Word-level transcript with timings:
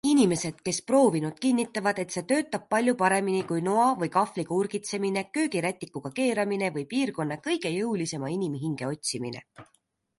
Inimesed, 0.09 0.61
kes 0.67 0.77
proovinud, 0.91 1.35
kinnitavad, 1.45 1.99
et 2.03 2.15
see 2.15 2.23
töötab 2.31 2.63
palju 2.75 2.95
paremini 3.01 3.43
kui 3.51 3.61
noa 3.67 3.83
või 3.99 4.09
kahvliga 4.17 4.57
urgitsemine, 4.61 5.23
köögirätikuga 5.39 6.13
keeramine 6.21 6.73
või 6.79 6.85
piirkonna 6.95 7.37
kõige 7.49 7.75
jõulisema 7.79 8.33
inimhinge 8.39 8.89
otsimine. 8.95 9.49